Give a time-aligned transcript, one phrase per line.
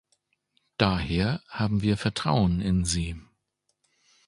[0.77, 3.21] Daher haben wir Vertrauen in Sie.